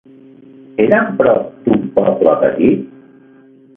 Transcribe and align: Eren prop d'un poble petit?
Eren 0.85 1.11
prop 1.19 1.53
d'un 1.67 1.85
poble 1.99 2.33
petit? 2.45 2.89